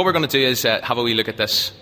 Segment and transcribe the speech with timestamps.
[0.00, 1.72] What we're going to do is uh, have a wee look at this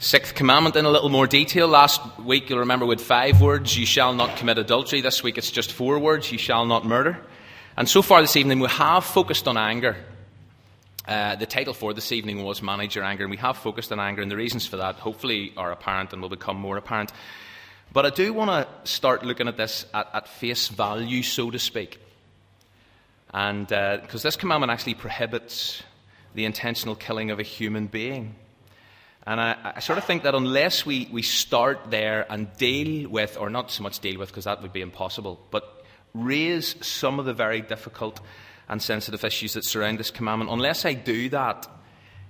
[0.00, 1.68] sixth commandment in a little more detail.
[1.68, 5.00] Last week, you'll remember, with five words, you shall not commit adultery.
[5.00, 7.20] This week, it's just four words, you shall not murder.
[7.76, 9.94] And so far this evening, we have focused on anger.
[11.06, 14.00] Uh, the title for this evening was Manage Your Anger, and we have focused on
[14.00, 17.12] anger, and the reasons for that hopefully are apparent and will become more apparent.
[17.92, 21.60] But I do want to start looking at this at, at face value, so to
[21.60, 22.00] speak.
[23.32, 25.84] And because uh, this commandment actually prohibits
[26.36, 28.34] the intentional killing of a human being.
[29.26, 33.38] And I, I, sort of think that unless we, we start there and deal with,
[33.38, 37.24] or not so much deal with, because that would be impossible, but raise some of
[37.24, 38.20] the very difficult
[38.68, 41.66] and sensitive issues that surround this commandment, unless I do that,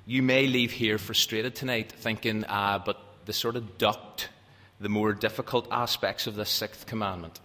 [0.07, 4.29] you may leave here frustrated tonight, thinking, ah, but they sort of ducked
[4.81, 7.41] the more difficult aspects of this sixth commandment,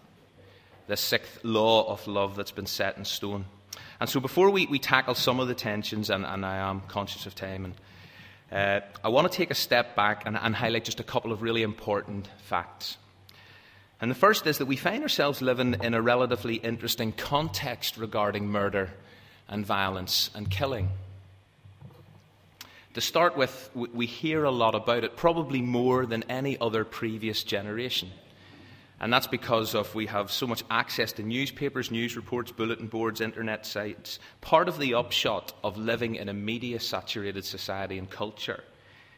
[0.85, 3.45] this sixth law of love that's been set in stone.
[4.01, 7.27] And so, before we, we tackle some of the tensions, and, and I am conscious
[7.27, 7.75] of time, and
[8.51, 11.43] uh, I want to take a step back and, and highlight just a couple of
[11.43, 12.97] really important facts.
[14.01, 18.47] And the first is that we find ourselves living in a relatively interesting context regarding
[18.47, 18.89] murder
[19.47, 20.89] and violence and killing.
[22.95, 27.43] To start with, we hear a lot about it, probably more than any other previous
[27.43, 28.09] generation.
[29.01, 33.19] And that's because of we have so much access to newspapers, news reports, bulletin boards,
[33.19, 34.19] internet sites.
[34.41, 38.63] Part of the upshot of living in a media saturated society and culture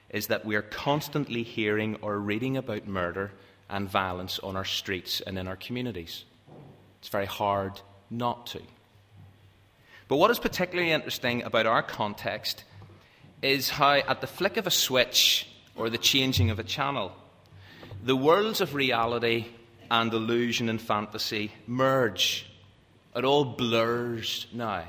[0.09, 3.33] is that we are constantly hearing or reading about murder
[3.69, 6.23] and violence on our streets and in our communities.
[6.99, 8.61] It's very hard not to.
[10.07, 12.63] But what is particularly interesting about our context
[13.41, 17.11] is how, at the flick of a switch or the changing of a channel,
[18.01, 19.47] the worlds of reality
[19.93, 22.47] and illusion and fantasy merge.
[23.15, 24.85] It all blurs now.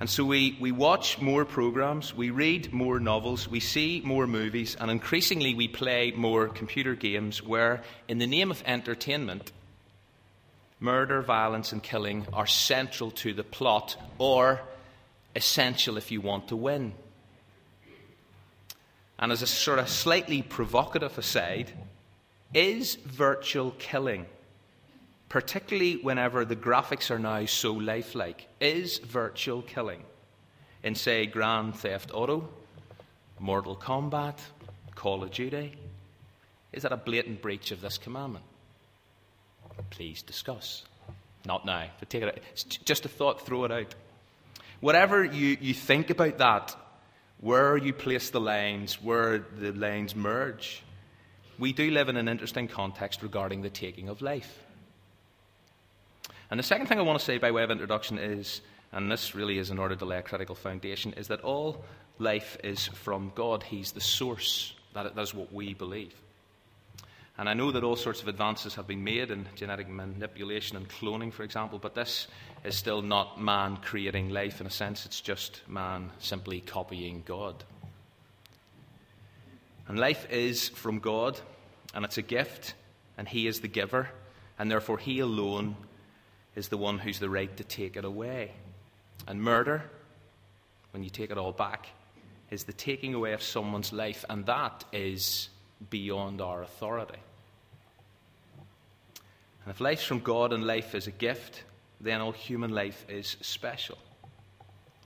[0.00, 4.76] And so we, we watch more programs, we read more novels, we see more movies,
[4.80, 9.52] and increasingly we play more computer games where, in the name of entertainment,
[10.80, 14.60] murder, violence, and killing are central to the plot or
[15.36, 16.92] essential if you want to win.
[19.16, 21.70] And as a sort of slightly provocative aside,
[22.54, 24.26] is virtual killing,
[25.28, 30.02] particularly whenever the graphics are now so lifelike, is virtual killing
[30.82, 32.48] in, say, Grand Theft Auto,
[33.38, 34.38] Mortal Kombat,
[34.94, 35.76] Call of Duty,
[36.72, 38.44] is that a blatant breach of this commandment?
[39.90, 40.84] Please discuss.
[41.44, 42.42] Not now, but take it.
[42.52, 43.94] It's just a thought, throw it out.
[44.80, 46.76] Whatever you, you think about that,
[47.40, 50.82] where you place the lines, where the lines merge,
[51.60, 54.58] we do live in an interesting context regarding the taking of life.
[56.50, 58.62] And the second thing I want to say by way of introduction is,
[58.92, 61.84] and this really is in order to lay a critical foundation, is that all
[62.18, 63.62] life is from God.
[63.62, 64.74] He's the source.
[64.94, 66.14] That is what we believe.
[67.38, 70.88] And I know that all sorts of advances have been made in genetic manipulation and
[70.88, 72.26] cloning, for example, but this
[72.64, 75.06] is still not man creating life in a sense.
[75.06, 77.64] It's just man simply copying God.
[79.88, 81.40] And life is from God,
[81.94, 82.74] and it's a gift,
[83.16, 84.08] and He is the giver,
[84.58, 85.76] and therefore He alone
[86.54, 88.52] is the one who's the right to take it away.
[89.26, 89.82] And murder,
[90.92, 91.88] when you take it all back,
[92.50, 95.48] is the taking away of someone's life, and that is
[95.88, 97.20] beyond our authority.
[99.64, 101.64] And if life's from God and life is a gift,
[102.00, 103.98] then all human life is special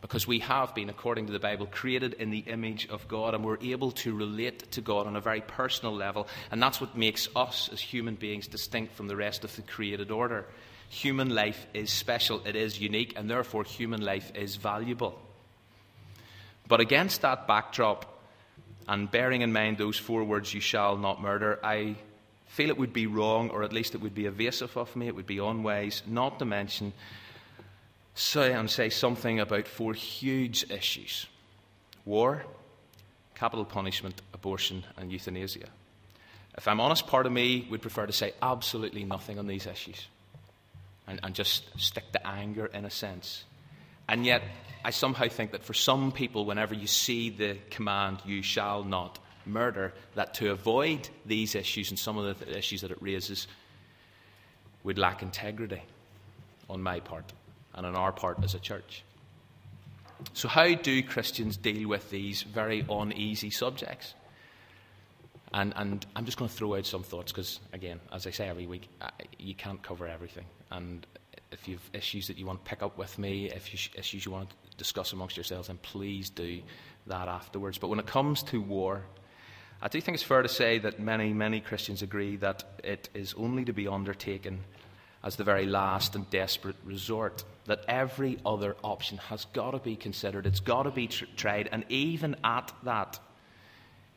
[0.05, 3.43] because we have been, according to the Bible, created in the image of God and
[3.43, 6.29] we're able to relate to God on a very personal level.
[6.51, 10.11] And that's what makes us as human beings distinct from the rest of the created
[10.11, 10.45] order.
[10.91, 15.19] Human life is special, it is unique, and therefore human life is valuable.
[16.69, 18.05] But against that backdrop,
[18.87, 21.97] and bearing in mind those four words, you shall not murder, I
[22.49, 25.15] feel it would be wrong, or at least it would be evasive of me, it
[25.15, 26.93] would be unwise, not to mention
[28.15, 31.27] say and say something about four huge issues
[32.05, 32.45] war,
[33.35, 35.69] capital punishment, abortion, and euthanasia.
[36.57, 40.07] If I'm honest, part of me would prefer to say absolutely nothing on these issues
[41.07, 43.45] and, and just stick to anger in a sense.
[44.07, 44.43] And yet,
[44.85, 49.19] I somehow think that for some people, whenever you see the command, you shall not
[49.47, 53.49] murder, that to avoid these issues and some of the issues that it raises
[54.85, 55.83] would lack integrity
[56.69, 57.33] on my part
[57.75, 59.05] and on our part as a church.
[60.33, 64.15] So, how do Christians deal with these very uneasy subjects?
[65.53, 68.49] And, and I'm just going to throw out some thoughts because, again, as I say
[68.49, 68.89] every week,
[69.39, 70.47] you can't cover everything.
[70.71, 71.07] And
[71.53, 74.25] if you have issues that you want to pick up with me, if you issues
[74.25, 76.61] you want to discuss amongst yourselves, then please do
[77.07, 77.79] that afterwards.
[77.79, 79.03] But when it comes to war,
[79.81, 83.35] I do think it's fair to say that many, many Christians agree that it is
[83.37, 84.65] only to be undertaken
[85.25, 87.43] as the very last and desperate resort.
[87.65, 91.69] That every other option has got to be considered, it's got to be tr- tried,
[91.73, 93.19] and even at that,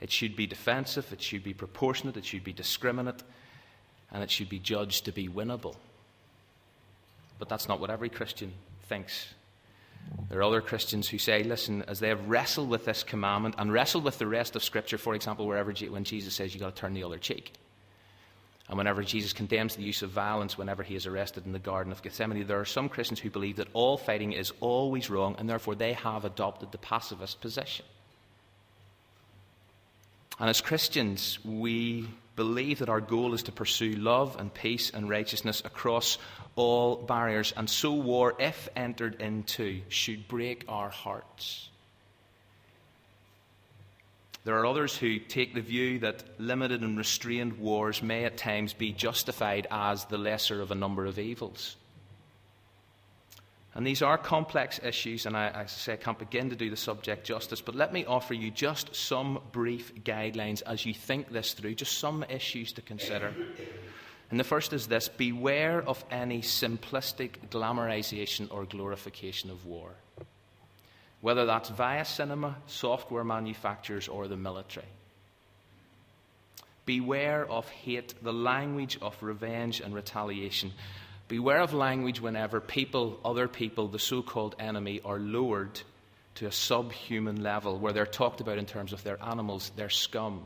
[0.01, 3.24] it should be defensive, it should be proportionate, it should be discriminate,
[4.12, 5.75] and it should be judged to be winnable.
[7.39, 8.51] But that's not what every Christian
[8.83, 9.33] thinks.
[10.30, 13.71] There are other Christians who say, listen, as they have wrestled with this commandment and
[13.71, 16.81] wrestled with the rest of Scripture, for example, wherever when Jesus says you've got to
[16.81, 17.54] turn the other cheek,
[18.68, 21.92] and whenever Jesus condemns the use of violence whenever he is arrested in the Garden
[21.92, 25.50] of Gethsemane, there are some Christians who believe that all fighting is always wrong, and
[25.50, 27.86] therefore they have adopted the pacifist position.
[30.40, 35.10] And as Christians, we believe that our goal is to pursue love and peace and
[35.10, 36.18] righteousness across
[36.56, 37.54] all barriers.
[37.56, 41.69] And so, war, if entered into, should break our hearts.
[44.47, 48.71] There are others who take the view that limited and restrained wars may at times
[48.71, 51.75] be justified as the lesser of a number of evils.
[53.75, 56.77] And these are complex issues, and I, I, say I can't begin to do the
[56.77, 61.51] subject justice, but let me offer you just some brief guidelines as you think this
[61.51, 63.33] through, just some issues to consider.
[64.31, 69.91] And the first is this beware of any simplistic glamorization or glorification of war,
[71.22, 74.88] whether that's via cinema, software manufacturers, or the military.
[76.86, 80.72] Beware of hate, the language of revenge and retaliation
[81.28, 85.81] Beware of language whenever people, other people, the so called enemy, are lowered
[86.36, 90.44] to a subhuman level where they're talked about in terms of their animals, their scum.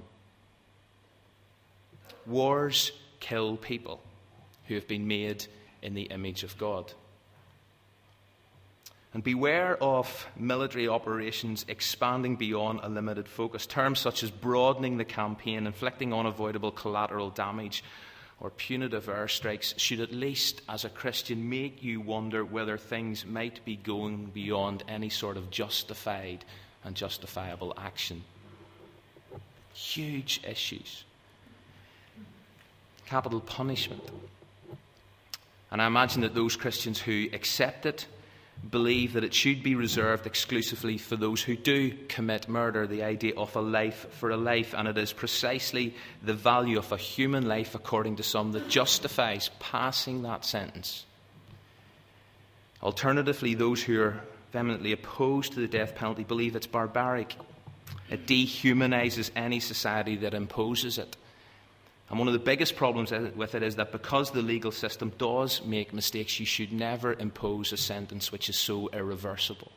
[2.26, 4.02] Wars kill people
[4.66, 5.46] who have been made
[5.84, 6.92] in the image of God.
[9.13, 13.66] And beware of military operations expanding beyond a limited focus.
[13.66, 17.84] Terms such as broadening the campaign, inflicting unavoidable collateral damage,
[18.40, 23.63] or punitive airstrikes should at least, as a Christian, make you wonder whether things might
[23.66, 26.44] be going beyond any sort of justified
[26.84, 28.24] and justifiable action.
[29.74, 31.04] Huge issues.
[33.06, 34.04] Capital punishment.
[35.69, 38.08] And I imagine that those Christians who accept it
[38.72, 43.34] believe that it should be reserved exclusively for those who do commit murder, the idea
[43.36, 44.74] of a life for a life.
[44.76, 49.52] And it is precisely the value of a human life, according to some, that justifies
[49.60, 51.06] passing that sentence.
[52.82, 54.22] Alternatively, those who are
[54.52, 57.36] vehemently opposed to the death penalty believe it's barbaric.
[58.10, 61.16] It dehumanizes any society that imposes it.
[62.12, 65.63] And one of the biggest problems with it is that because the legal system does
[65.63, 69.72] make mistakes, you should never impose a sentence which is so irreversible.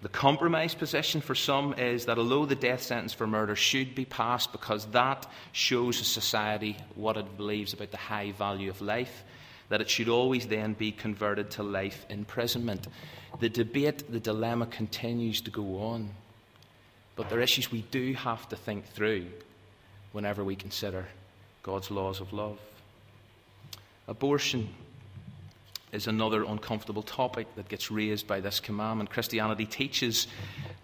[0.00, 4.06] The compromise position for some is that although the death sentence for murder should be
[4.06, 9.22] passed because that shows a society what it believes about the high value of life,
[9.68, 12.88] that it should always then be converted to life imprisonment.
[13.40, 16.08] The debate, the dilemma continues to go on.
[17.16, 19.26] But there are issues we do have to think through
[20.16, 21.06] whenever we consider
[21.62, 22.58] God's laws of love.
[24.08, 24.70] Abortion
[25.92, 29.10] is another uncomfortable topic that gets raised by this commandment.
[29.10, 30.26] Christianity teaches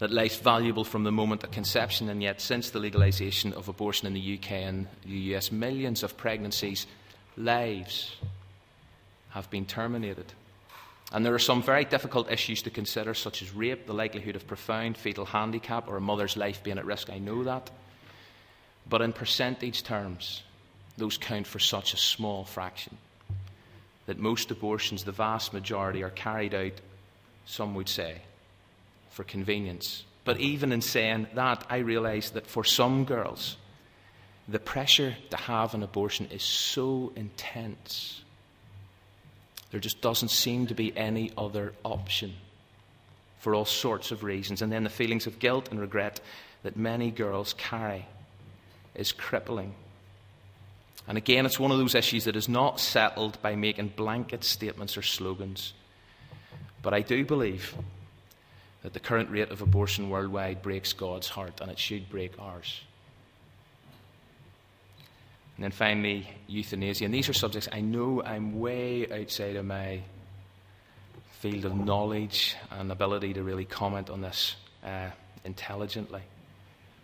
[0.01, 4.07] that life's valuable from the moment of conception, and yet, since the legalization of abortion
[4.07, 6.87] in the UK and the US, millions of pregnancies,
[7.35, 8.15] lives
[9.31, 10.27] have been terminated.
[11.11, 14.47] And there are some very difficult issues to consider, such as rape, the likelihood of
[14.47, 17.09] profound fetal handicap, or a mother's life being at risk.
[17.09, 17.71] I know that.
[18.89, 20.43] But in percentage terms,
[20.97, 22.99] those count for such a small fraction
[24.07, 26.73] that most abortions, the vast majority, are carried out,
[27.47, 28.21] some would say,
[29.11, 30.05] for convenience.
[30.25, 33.57] But even in saying that, I realize that for some girls,
[34.49, 38.23] the pressure to have an abortion is so intense.
[39.71, 42.35] There just doesn't seem to be any other option
[43.39, 44.63] for all sorts of reasons.
[44.63, 46.21] And then the feelings of guilt and regret
[46.63, 48.07] that many girls carry
[48.95, 49.75] is crippling.
[51.09, 54.97] And again, it's one of those issues that is not settled by making blanket statements
[54.97, 55.73] or slogans.
[56.81, 57.75] But I do believe
[58.83, 62.81] that the current rate of abortion worldwide breaks God's heart, and it should break ours.
[65.57, 67.05] And then finally, euthanasia.
[67.05, 70.01] And these are subjects I know I'm way outside of my
[71.41, 75.11] field of knowledge and ability to really comment on this uh,
[75.45, 76.23] intelligently.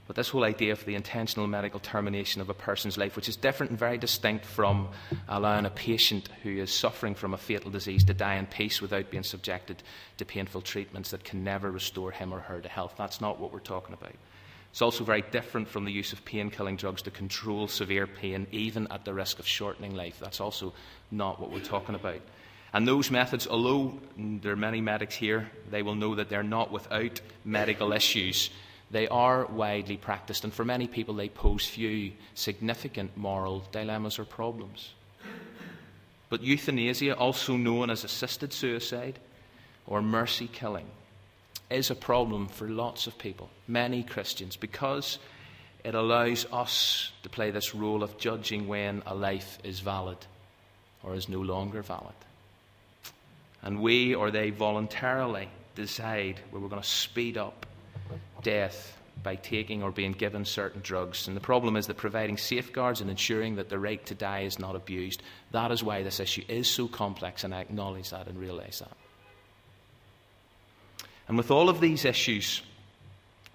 [0.09, 3.37] But this whole idea of the intentional medical termination of a person's life, which is
[3.37, 7.71] different and very distinct from uh, allowing a patient who is suffering from a fatal
[7.71, 9.83] disease to die in peace without being subjected
[10.17, 12.95] to painful treatments that can never restore him or her to health.
[12.97, 14.15] That's not what we're talking about.
[14.71, 18.47] It's also very different from the use of pain killing drugs to control severe pain,
[18.51, 20.19] even at the risk of shortening life.
[20.19, 20.73] That's also
[21.11, 22.23] not what we're talking about.
[22.73, 26.73] And those methods, although there are many medics here, they will know that they're not
[26.73, 28.49] without medical issues
[28.91, 34.25] they are widely practiced, and for many people, they pose few significant moral dilemmas or
[34.25, 34.95] problems.
[36.31, 39.19] But euthanasia, also known as assisted suicide
[39.87, 40.87] or mercy killing,
[41.71, 45.19] is a problem for lots of people, many Christians, because
[45.85, 50.19] it allows us to play this role of judging when a life is valid
[51.03, 52.15] or is no longer valid.
[53.63, 57.67] And we or they voluntarily decide where we're going to speed up
[58.43, 61.27] death by taking or being given certain drugs.
[61.27, 64.59] And the problem is that providing safeguards and ensuring that the right to die is
[64.59, 65.23] not abused.
[65.51, 68.97] That is why this issue is so complex, and I acknowledge that and realize that.
[71.27, 72.63] And with all of these issues,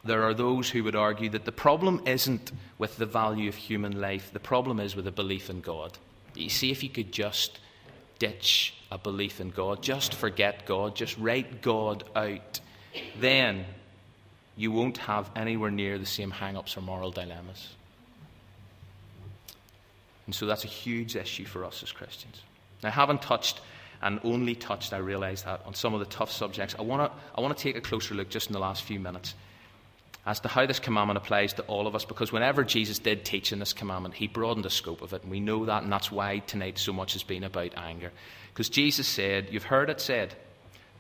[0.04, 4.00] there are those who would argue that the problem isn't with the value of human
[4.00, 5.98] life, the problem is with a belief in God.
[6.36, 7.60] You see, if you could just
[8.20, 12.60] ditch a belief in God, just forget God, just write God out,
[13.20, 13.66] then
[14.55, 17.69] you won't have anywhere near the same hang ups or moral dilemmas.
[20.25, 22.41] And so that's a huge issue for us as Christians.
[22.81, 23.60] Now, I haven't touched
[24.01, 26.75] and only touched, I realize that, on some of the tough subjects.
[26.77, 29.33] I want to I wanna take a closer look just in the last few minutes
[30.25, 33.51] as to how this commandment applies to all of us, because whenever Jesus did teach
[33.51, 36.12] in this commandment, he broadened the scope of it, and we know that, and that's
[36.12, 38.12] why tonight so much has been about anger.
[38.53, 40.36] Because Jesus said, You've heard it said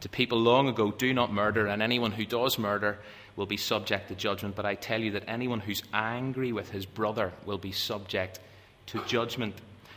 [0.01, 2.99] to people long ago, Do not murder, and anyone who does murder
[3.35, 4.55] will be subject to judgment.
[4.55, 8.39] But I tell you that anyone who's angry with his brother will be subject
[8.87, 9.55] to judgment.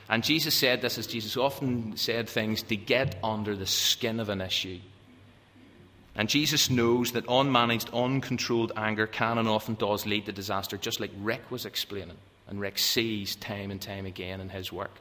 [0.09, 4.29] And Jesus said this as Jesus often said things to get under the skin of
[4.29, 4.79] an issue.
[6.15, 10.99] And Jesus knows that unmanaged, uncontrolled anger can and often does lead to disaster, just
[10.99, 12.17] like Rick was explaining,
[12.49, 14.93] and Rick sees time and time again in his work.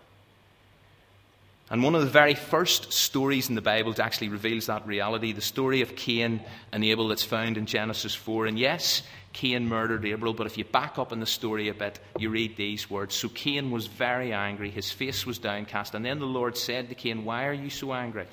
[1.72, 5.34] And one of the very first stories in the Bible that actually reveals that reality,
[5.34, 6.42] the story of Cain
[6.72, 8.46] and Abel that's found in Genesis 4.
[8.46, 9.02] And yes,
[9.34, 12.56] Cain murdered Abel, but if you back up in the story a bit, you read
[12.56, 13.16] these words.
[13.16, 15.96] So Cain was very angry, his face was downcast.
[15.96, 18.28] And then the Lord said to Cain, Why are you so angry?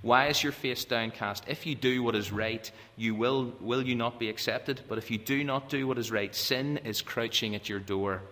[0.00, 1.44] Why is your face downcast?
[1.46, 4.80] If you do what is right, you will, will you not be accepted?
[4.88, 8.22] But if you do not do what is right, sin is crouching at your door,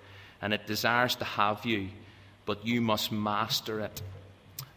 [0.40, 1.88] and it desires to have you,
[2.46, 4.00] but you must master it.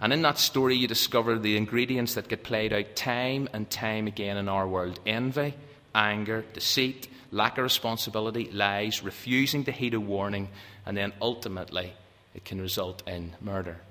[0.01, 4.07] And in that story, you discover the ingredients that get played out time and time
[4.07, 5.53] again in our world envy,
[5.93, 10.50] anger, deceit, lack of responsibility, lies, refusing to heed a warning,
[10.86, 11.93] and then ultimately
[12.33, 13.81] it can result in murder.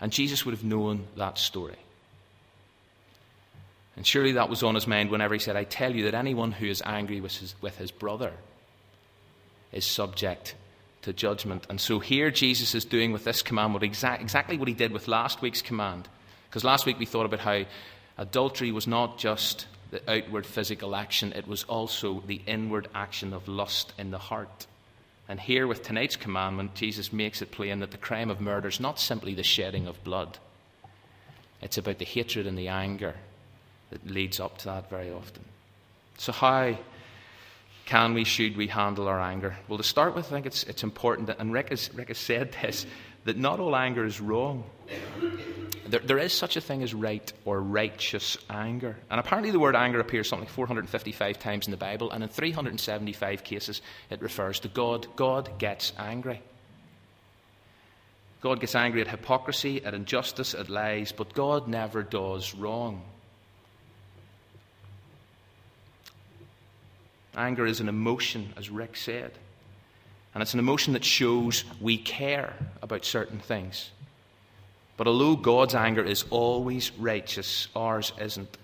[0.00, 1.76] And Jesus would have known that story.
[3.96, 6.52] And surely that was on his mind whenever he said, I tell you that anyone
[6.52, 8.32] who is angry with his, with his brother
[9.72, 10.54] is subject
[11.02, 11.66] to judgment.
[11.68, 14.92] And so here Jesus is doing with this command what exa- exactly what he did
[14.92, 16.08] with last week's command.
[16.48, 17.64] Because last week we thought about how
[18.18, 23.46] adultery was not just the outward physical action, it was also the inward action of
[23.46, 24.66] lust in the heart.
[25.28, 28.80] And here with tonight's commandment, Jesus makes it plain that the crime of murder is
[28.80, 30.38] not simply the shedding of blood,
[31.60, 33.14] it's about the hatred and the anger
[33.90, 35.44] that leads up to that very often.
[36.18, 36.76] So, how
[37.86, 39.56] can we, should we handle our anger?
[39.68, 42.18] Well, to start with, I think it's, it's important, that, and Rick has, Rick has
[42.18, 42.86] said this,
[43.24, 44.64] that not all anger is wrong.
[45.86, 48.96] There, there is such a thing as right or righteous anger.
[49.10, 52.28] And apparently, the word anger appears something like 455 times in the Bible, and in
[52.28, 55.06] 375 cases, it refers to God.
[55.16, 56.40] God gets angry.
[58.40, 63.02] God gets angry at hypocrisy, at injustice, at lies, but God never does wrong.
[67.36, 69.32] Anger is an emotion, as Rick said.
[70.34, 73.90] And it's an emotion that shows we care about certain things.
[74.96, 78.58] But although God's anger is always righteous, ours isn't.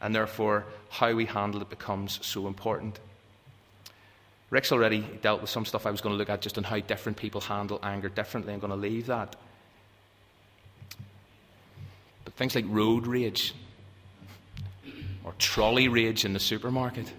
[0.00, 3.00] And therefore, how we handle it becomes so important.
[4.50, 6.78] Rick's already dealt with some stuff I was going to look at just on how
[6.78, 8.52] different people handle anger differently.
[8.52, 9.36] I'm going to leave that.
[12.24, 13.54] But things like road rage
[15.24, 17.12] or trolley rage in the supermarket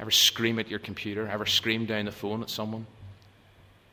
[0.00, 1.28] Ever scream at your computer?
[1.28, 2.86] Ever scream down the phone at someone?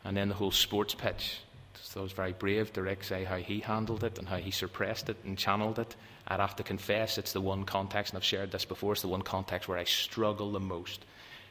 [0.06, 1.40] And then the whole sports pitch.
[1.84, 5.10] So I was very brave Rick say how he handled it and how he suppressed
[5.10, 5.96] it and channeled it.
[6.26, 9.10] I'd have to confess it's the one context, and I've shared this before, it's the
[9.10, 11.04] one context where I struggle the most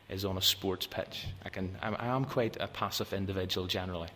[0.08, 1.26] is on a sports pitch.
[1.44, 4.08] I, can, I am quite a passive individual generally.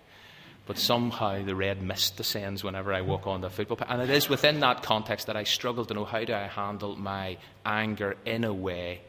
[0.66, 3.88] But somehow the red mist descends whenever I walk on the football pitch.
[3.90, 6.96] And it is within that context that I struggle to know how do I handle
[6.96, 9.00] my anger in a way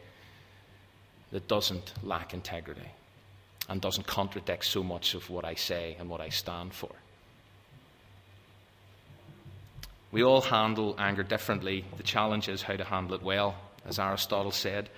[1.32, 2.92] that doesn't lack integrity
[3.70, 6.92] and doesn't contradict so much of what I say and what I stand for.
[10.12, 11.86] We all handle anger differently.
[11.96, 13.56] The challenge is how to handle it well.
[13.86, 14.90] As Aristotle said,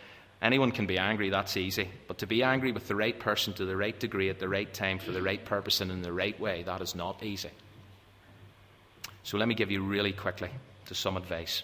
[0.41, 1.87] anyone can be angry, that's easy.
[2.07, 4.73] But to be angry with the right person to the right degree at the right
[4.73, 7.51] time for the right purpose and in the right way, that is not easy.
[9.21, 10.49] So let me give you really quickly
[10.93, 11.63] some advice.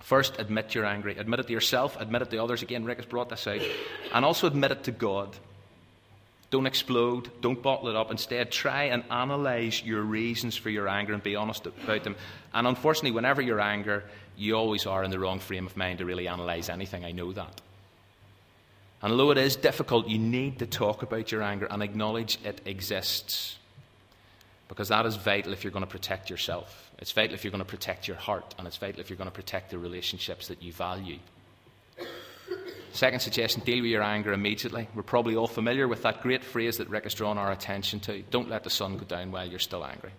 [0.00, 1.16] First, admit you're angry.
[1.16, 2.62] Admit it to yourself, admit it to others.
[2.62, 3.60] Again, Rick has brought this out.
[4.12, 5.36] And also admit it to God.
[6.50, 7.30] Don't explode.
[7.40, 8.10] Don't bottle it up.
[8.10, 12.14] Instead, try and analyze your reasons for your anger and be honest about them.
[12.52, 14.02] And unfortunately, whenever you're angry,
[14.36, 17.06] you always are in the wrong frame of mind to really analyze anything.
[17.06, 17.62] I know that.
[19.00, 22.60] And although it is difficult, you need to talk about your anger and acknowledge it
[22.66, 23.56] exists.
[24.68, 26.91] Because that is vital if you're going to protect yourself.
[27.02, 28.54] It's vital if you're going to protect your heart.
[28.56, 31.18] And it's vital if you're going to protect the relationships that you value.
[32.92, 34.86] Second suggestion deal with your anger immediately.
[34.94, 38.22] We're probably all familiar with that great phrase that Rick has drawn our attention to
[38.30, 40.12] don't let the sun go down while you're still angry.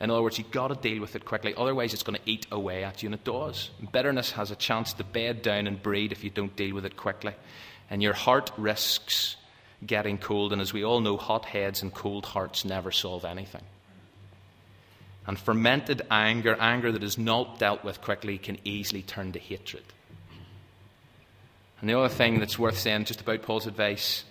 [0.00, 2.46] In other words, you've got to deal with it quickly, otherwise, it's going to eat
[2.52, 3.70] away at you, and it does.
[3.92, 6.96] Bitterness has a chance to bed down and breed if you don't deal with it
[6.96, 7.34] quickly.
[7.90, 9.36] And your heart risks
[9.84, 13.64] getting cold, and as we all know, hot heads and cold hearts never solve anything.
[15.26, 19.84] And fermented anger, anger that is not dealt with quickly, can easily turn to hatred.
[21.80, 24.24] And the other thing that's worth saying just about Paul's advice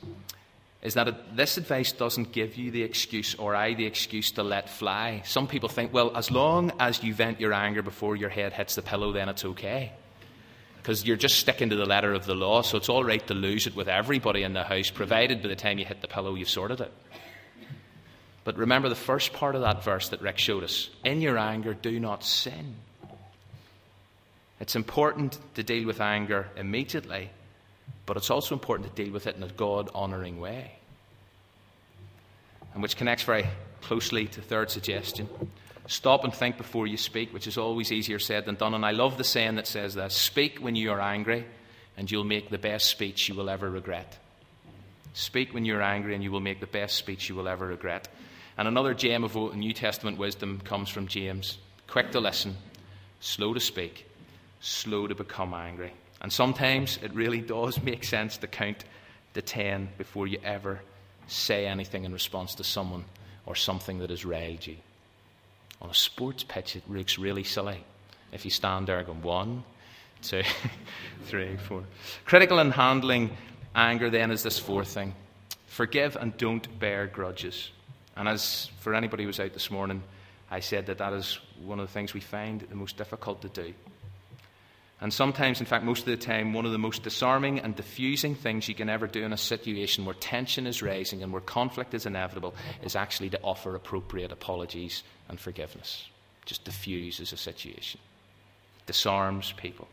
[0.84, 4.70] is that this advice doesn't give you the excuse or I the excuse to let
[4.70, 5.22] fly.
[5.26, 8.76] Some people think, well, as long as you vent your anger before your head hits
[8.76, 9.94] the pillow, then it's okay.
[10.78, 13.34] Because you're just sticking to the letter of the law, so it's all right to
[13.34, 16.36] lose it with everybody in the house, provided by the time you hit the pillow,
[16.36, 16.92] you've sorted it.
[18.44, 21.74] But remember the first part of that verse that Rick showed us in your anger,
[21.74, 22.76] do not sin.
[24.60, 27.30] It's important to deal with anger immediately
[28.06, 30.74] but it's also important to deal with it in a God honouring way.
[32.74, 33.46] And which connects very
[33.82, 35.30] closely to the third suggestion.
[35.88, 38.74] Stop and think before you speak, which is always easier said than done.
[38.74, 41.46] And I love the saying that says this speak when you are angry,
[41.98, 44.18] and you'll make the best speech you will ever regret.
[45.14, 48.08] Speak when you're angry, and you will make the best speech you will ever regret.
[48.58, 52.56] And another gem of New Testament wisdom comes from James quick to listen,
[53.20, 54.08] slow to speak,
[54.62, 55.94] slow to become angry.
[56.22, 58.86] And sometimes it really does make sense to count
[59.34, 60.82] to 10 before you ever
[61.28, 63.06] say anything in response to someone
[63.46, 64.78] or something that has you.
[65.82, 67.84] On a sports pitch, it looks really silly
[68.32, 69.64] if you stand there going one,
[70.22, 70.44] two,
[71.26, 71.84] three, four.
[72.26, 73.30] Critical in handling
[73.76, 75.14] anger, then, is this fourth thing
[75.68, 77.72] forgive and don't bear grudges.
[78.16, 80.04] And as for anybody who was out this morning,
[80.52, 83.50] I said that that is one of the things we find the most difficult to
[83.50, 83.74] do.
[85.02, 88.36] And sometimes, in fact, most of the time, one of the most disarming and diffusing
[88.36, 91.94] things you can ever do in a situation where tension is rising and where conflict
[91.94, 96.08] is inevitable is actually to offer appropriate apologies and forgiveness.
[96.46, 98.00] Just diffuses a situation,
[98.86, 99.90] disarms people.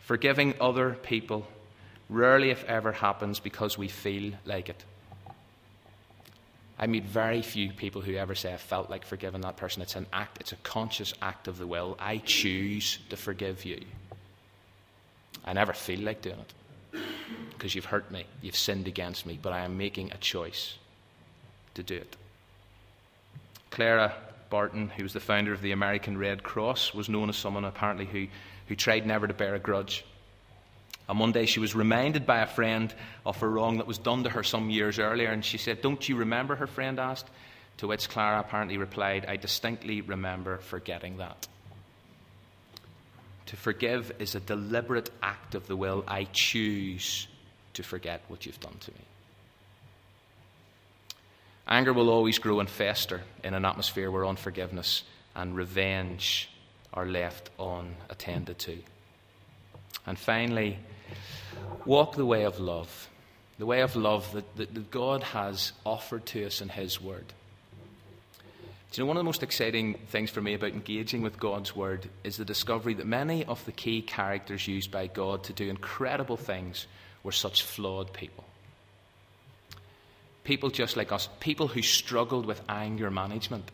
[0.00, 1.46] Forgiving other people
[2.10, 4.84] rarely, if ever, happens because we feel like it.
[6.82, 9.82] I meet very few people who ever say I felt like forgiving that person.
[9.82, 11.96] It's an act, it's a conscious act of the will.
[12.00, 13.82] I choose to forgive you.
[15.44, 17.00] I never feel like doing it
[17.50, 20.76] because you've hurt me, you've sinned against me, but I am making a choice
[21.74, 22.16] to do it.
[23.70, 24.12] Clara
[24.50, 28.06] Barton, who was the founder of the American Red Cross, was known as someone apparently
[28.06, 28.26] who,
[28.66, 30.04] who tried never to bear a grudge.
[31.08, 32.92] And one day she was reminded by a friend
[33.26, 36.08] of a wrong that was done to her some years earlier, and she said, Don't
[36.08, 36.56] you remember?
[36.56, 37.28] her friend asked.
[37.78, 41.48] To which Clara apparently replied, I distinctly remember forgetting that.
[43.46, 46.04] To forgive is a deliberate act of the will.
[46.06, 47.26] I choose
[47.74, 49.00] to forget what you've done to me.
[51.66, 56.50] Anger will always grow and fester in an atmosphere where unforgiveness and revenge
[56.92, 58.78] are left unattended to.
[60.06, 60.78] And finally,
[61.84, 63.08] walk the way of love,
[63.58, 67.32] the way of love that, that, that God has offered to us in His Word.
[68.90, 71.74] Do you know one of the most exciting things for me about engaging with God's
[71.74, 75.70] Word is the discovery that many of the key characters used by God to do
[75.70, 76.86] incredible things
[77.22, 78.44] were such flawed people.
[80.44, 83.70] People just like us, people who struggled with anger management.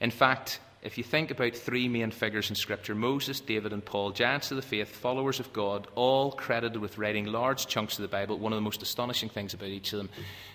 [0.00, 4.12] In fact, if you think about three main figures in Scripture Moses, David, and Paul,
[4.12, 8.08] giants of the faith, followers of God, all credited with writing large chunks of the
[8.08, 10.08] Bible, one of the most astonishing things about each of them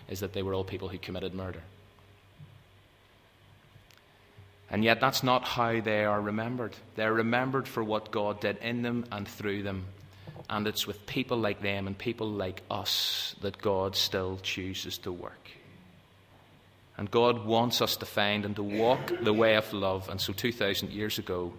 [0.07, 1.61] is that they were all people who committed murder.
[4.69, 6.77] And yet, that's not how they are remembered.
[6.95, 9.83] They're remembered for what God did in them and through them.
[10.49, 15.11] And it's with people like them and people like us that God still chooses to
[15.11, 15.51] work.
[17.01, 20.07] And God wants us to find and to walk the way of love.
[20.07, 21.51] And so, 2,000 years ago,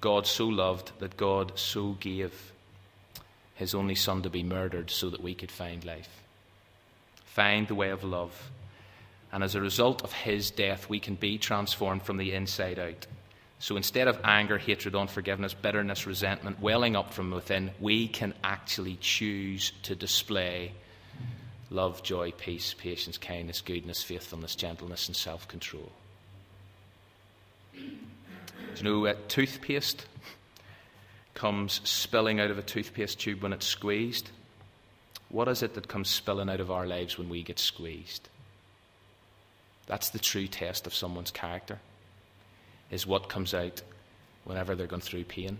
[0.00, 2.54] God so loved that God so gave
[3.54, 6.22] his only son to be murdered so that we could find life.
[7.26, 8.50] Find the way of love.
[9.30, 13.06] And as a result of his death, we can be transformed from the inside out.
[13.58, 18.96] So instead of anger, hatred, unforgiveness, bitterness, resentment welling up from within, we can actually
[19.02, 20.72] choose to display
[21.70, 25.92] love, joy, peace, patience, kindness, goodness, faithfulness, gentleness, and self control.
[27.74, 27.80] Do
[28.76, 30.06] you know, uh, toothpaste
[31.34, 34.30] comes spilling out of a toothpaste tube when it's squeezed.
[35.28, 38.28] What is it that comes spilling out of our lives when we get squeezed?
[39.86, 41.78] That's the true test of someone's character,
[42.90, 43.82] is what comes out
[44.44, 45.58] whenever they're going through pain.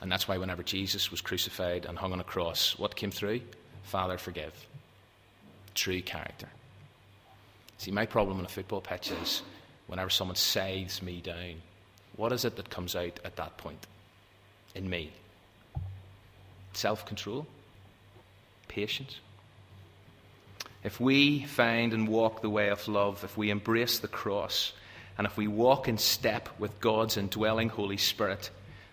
[0.00, 3.40] And that's why whenever Jesus was crucified and hung on a cross, what came through?
[3.82, 4.52] Father, forgive.
[5.74, 6.48] True character.
[7.78, 9.42] See, my problem on a football pitch is
[9.86, 11.56] whenever someone scythes me down,
[12.16, 13.86] what is it that comes out at that point
[14.74, 15.10] in me?
[16.74, 17.46] Self control?
[18.68, 19.18] Patience?
[20.84, 24.72] If we find and walk the way of love, if we embrace the cross,
[25.16, 28.50] and if we walk in step with God's indwelling Holy Spirit,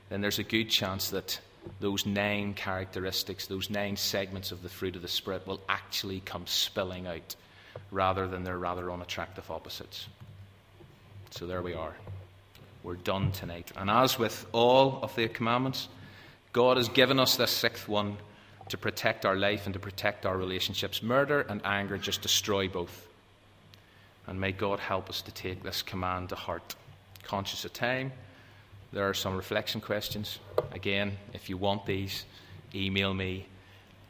[0.09, 1.39] then there's a good chance that
[1.79, 6.45] those nine characteristics, those nine segments of the fruit of the Spirit will actually come
[6.47, 7.35] spilling out
[7.91, 10.07] rather than their rather unattractive opposites.
[11.31, 11.93] So there we are.
[12.83, 13.71] We're done tonight.
[13.75, 15.89] And as with all of the commandments,
[16.53, 18.17] God has given us this sixth one
[18.69, 21.03] to protect our life and to protect our relationships.
[21.03, 23.07] Murder and anger just destroy both.
[24.27, 26.75] And may God help us to take this command to heart.
[27.23, 28.11] Conscious of time,
[28.91, 30.39] there are some reflection questions.
[30.71, 32.25] Again, if you want these,
[32.73, 33.45] email me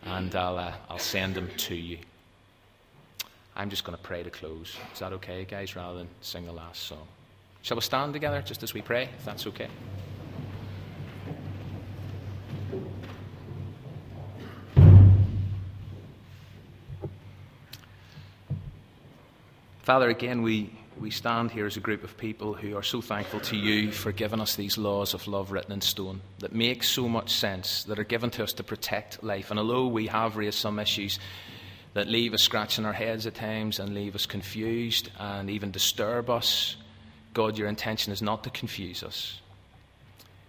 [0.03, 1.97] and I'll, uh, I'll send them to you.
[3.55, 4.77] I'm just going to pray to close.
[4.93, 7.05] Is that okay, guys, rather than sing the last song?
[7.61, 9.67] Shall we stand together just as we pray, if that's okay?
[19.81, 23.39] Father, again, we we stand here as a group of people who are so thankful
[23.39, 27.07] to you for giving us these laws of love written in stone that make so
[27.07, 29.49] much sense, that are given to us to protect life.
[29.49, 31.19] And although we have raised some issues
[31.93, 36.29] that leave us scratching our heads at times and leave us confused and even disturb
[36.29, 36.75] us,
[37.33, 39.39] God, your intention is not to confuse us.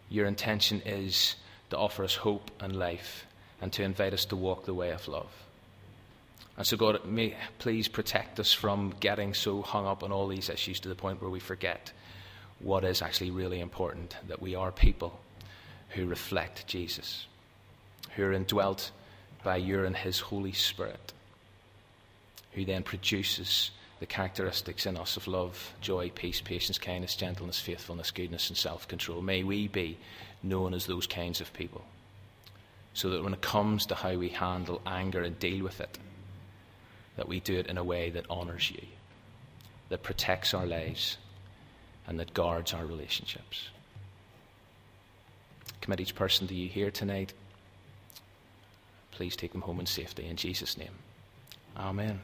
[0.09, 1.37] Your intention is
[1.71, 3.25] to offer us hope and life
[3.61, 5.31] and to invite us to walk the way of love.
[6.57, 10.51] And so, God, may please protect us from getting so hung up on all these
[10.51, 11.93] issues to the point where we forget
[12.59, 15.19] what is actually really important that we are people
[15.91, 17.27] who reflect Jesus,
[18.15, 18.91] who are indwelt
[19.43, 21.13] by your and his Holy Spirit,
[22.53, 28.11] who then produces the characteristics in us of love, joy, peace, patience, kindness, gentleness, faithfulness,
[28.11, 29.21] goodness, and self control.
[29.21, 29.99] May we be
[30.43, 31.85] known as those kinds of people.
[32.93, 35.99] So that when it comes to how we handle anger and deal with it,
[37.17, 38.83] that we do it in a way that honours you,
[39.89, 41.17] that protects our lives,
[42.07, 43.69] and that guards our relationships.
[45.81, 47.33] Commit each person to you here tonight.
[49.13, 50.95] Please take them home in safety in Jesus' name.
[51.77, 52.21] Amen.